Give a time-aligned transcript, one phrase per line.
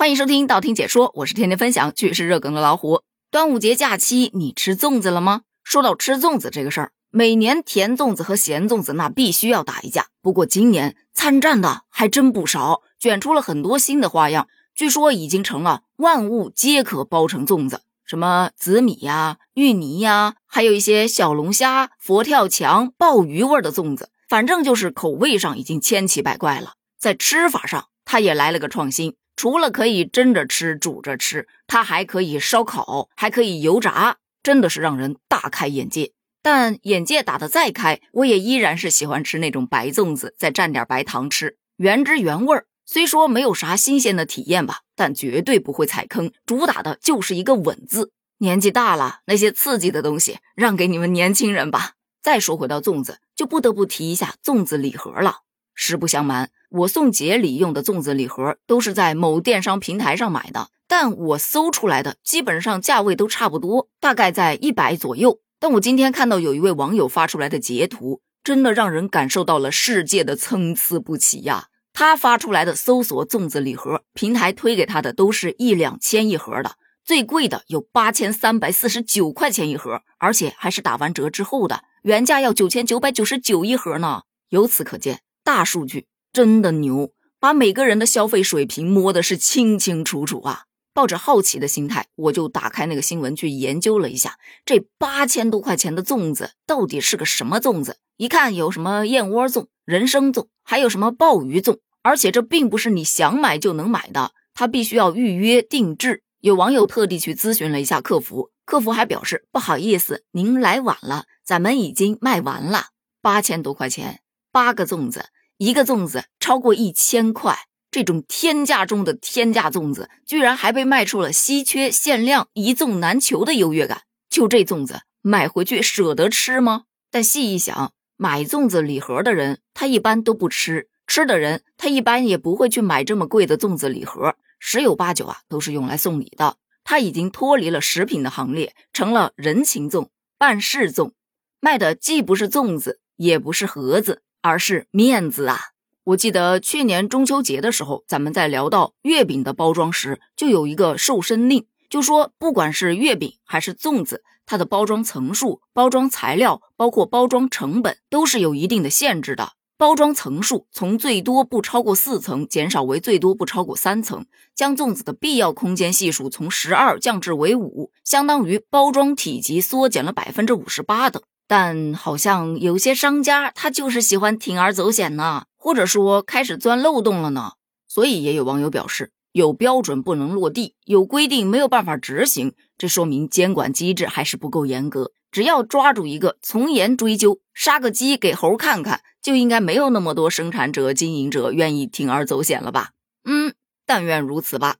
[0.00, 3.02] 欢迎收听道听解说，我是天天分享趣事热梗的老虎。
[3.30, 5.42] 端午节假期，你吃粽子了吗？
[5.62, 10.06] 说到吃粽子这个事儿，每年甜粽子和咸粽子那必须要打一架。
[10.22, 14.48] 不过今年参战的还真不少，卷出了很多新的花样。
[14.74, 26.76] 据说已经成了万物皆可包成粽子，什么紫米呀、芋泥呀，还有一些小龙虾、佛跳墙、鲍鱼味的粽子，反正就是口味上已经千奇百怪了。
[26.98, 29.16] 在吃法上，它也来了个创新。
[29.40, 36.12] 除了可以蒸着吃、煮着吃，它还可以烧烤，还可以油炸，真的是让人大开眼界。
[36.42, 42.66] 但眼界打得再开，我也依然是喜欢吃那种白粽子，再蘸点白糖吃，原汁原味儿。
[42.84, 46.30] 虽说没有啥新鲜的体验吧，但绝对不会踩坑。
[46.44, 48.12] 主打的就是一个稳字。
[48.40, 51.92] 年纪大了，那些刺激的东西让给你们年轻人吧。
[52.22, 55.36] 再说回到粽子，就不得不提一下粽子礼盒了。
[55.82, 56.50] 实不相瞒。
[56.68, 65.40] 我送节礼用的粽子礼盒都是在某电商平台上买的，但我搜出来的基本上价位都差不多，大概在一百左右。
[65.58, 71.68] 但我今天看到有一位网友发出来的截图，真的让人感受到了世界的参差不齐呀。
[71.92, 84.22] 他发出来的搜索粽子礼盒平台推给他的都是一两千一盒的，最贵的有八千三百四十九块钱一盒，而且还是打完折之后的，原价要九千九百九十九一盒呢。
[84.50, 85.20] 由此可见，
[85.52, 86.06] 大数据。
[86.32, 90.66] 真的牛，把每个人的消费水平摸的是清清楚楚啊！
[90.94, 97.96] 抱着好奇的心态，我就打开那个新闻去研究了一下，这八千多块钱的粽子到底是个什么粽子？
[98.16, 106.22] 一看有什么燕窝粽、人参粽，还有什么鲍鱼粽，而且这并不是你想买就能买的，它必须要预约定制。
[106.42, 112.90] 有网友特地去咨询了一下客服，客服还表示不好意思，您来晚了，咱们已经卖完了。
[113.20, 114.20] 八千多块钱，
[114.52, 115.26] 八个粽子。
[115.60, 117.54] 一个粽子超过一千块，
[117.90, 124.04] 这种天价中的天价粽子，居然还被卖出了稀缺、限量、一粽难求的优越感。
[124.30, 126.84] 就这粽子买回去舍得吃吗？
[127.10, 136.56] 但细一想，买粽子礼盒的人，他一般都不吃；吃的人，他一般也不会去买这么贵的粽子礼盒，十有八九啊都是用来送礼的。
[136.84, 141.12] 他已经脱离了食品的行列，成了人情粽、办事粽，
[141.60, 144.22] 卖的既不是粽子，也不是盒子。
[144.42, 145.58] 而是面子啊！
[146.04, 159.52] 我记得去年中秋节的时候，咱们在聊到月饼的包装时，就有一个瘦身令，就说不管是月饼还是粽子，它的包装层数、包装材料，包括包装成本，都是有一定的限制的。
[159.76, 171.22] 包装层数从最多不超过四层减少为最多不超过三层，将粽子的必要空间系数从十二降至为五，相当于包装体积缩减了百分之五十八等。
[171.50, 177.54] 但好像有些商家他就是喜欢铤而走险呢，或者说开始钻漏洞了呢。
[177.88, 185.10] 所以也有网友表示，有标准不能落地，有规定没有办法执行，这说明监管机制还是不够严格。
[185.32, 192.90] 只要抓住一个从严追究，杀个鸡给猴看看，就应该没有那么多生产者、经营者愿意铤而走险了吧？
[193.24, 194.76] 嗯，但愿如此吧。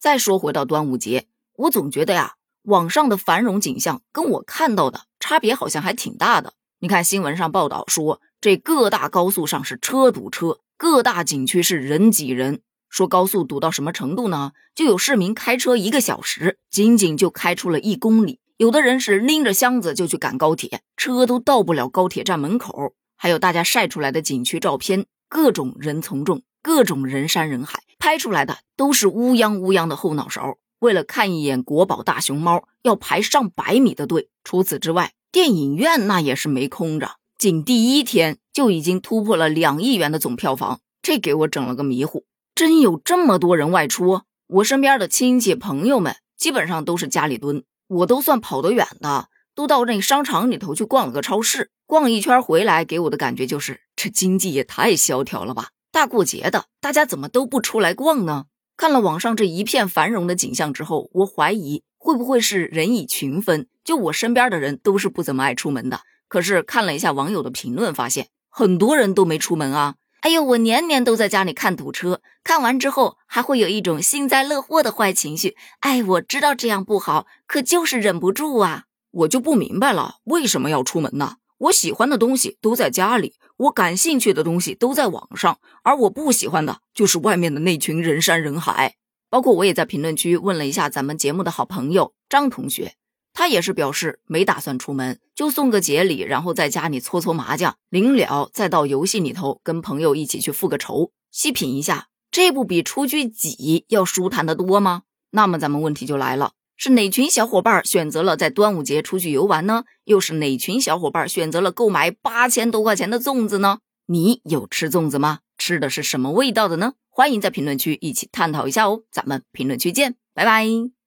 [0.00, 2.36] 再说回到端午节，我总觉得呀。
[2.64, 6.52] 网上的繁荣景象跟我看到的差别好像还挺大的。
[6.80, 12.60] 你看新闻上报道说，这各大高速上是车堵车，各大景区是人挤人。
[12.90, 14.52] 说高速堵到什么程度呢？
[14.74, 18.40] 就有市民开车一个小时，仅仅就开出了一公里。
[18.58, 22.92] 有的人是拎着箱子就去赶高铁，车都到不了高铁站门口。
[23.16, 30.58] 还有大家晒出来的景区照片，各种人从众，各种人山人海，拍出来的都是乌泱乌泱的后脑勺。
[30.80, 34.28] 为了看一眼国宝大熊猫，要排上百米的队。
[34.44, 42.26] 除此之外，电影院那也是没空着，仅第一天就已经突破了两亿元的总票房，这给我整了个迷糊。
[42.54, 44.20] 真有这么多人外出？
[44.46, 55.70] 我身边的亲戚朋友们基本上都是家里蹲，我都算跑得远的，都到那商场里头去逛了个超市，逛一圈回来，给我的感觉就是这经济也太萧条了吧！
[55.90, 58.44] 大过节的，大家怎么都不出来逛呢？
[58.76, 63.66] 看了网上这一片繁荣的景象之后，我怀疑会不会是人以群分？
[63.84, 66.00] 就我身边的人都是不怎么爱出门的。
[66.26, 69.96] 可是看了一下网友的评论，发现很多人都没出门啊！
[70.22, 75.54] 哎呦，我年年都在家里看堵车，看完之后还会有一种幸灾乐祸的坏情绪。
[75.80, 78.84] 哎，我知道这样不好，可就是忍不住啊！
[79.10, 81.36] 我就不明白了，为什么要出门呢？
[81.58, 88.96] 我喜欢的东西都在家里，我感兴趣的东西都在网上，而我不喜欢的就是外面的那群人山人海。
[89.28, 92.94] 包括我也在评论区问了一下咱们节目的好朋友张同学，
[93.34, 101.10] 他也是表示没打算出门，就送个节礼，然后在家里搓搓麻将，临了再到游戏里头跟朋友一起去复个仇。
[101.32, 105.02] 细品一下，这不比出去挤要舒坦得多吗？
[105.32, 109.82] 那么咱们问题就来了，是哪群小伙伴选择了在端午节出去游玩呢？
[110.04, 113.78] 又是哪群小伙伴选择了购买八千多块钱的粽子呢？
[114.06, 115.40] 你有吃粽子吗？
[115.58, 116.92] 吃的是什么味道的呢？
[117.08, 121.03] 欢迎在评论区一起探讨一下哦，咱们评论区见，拜拜。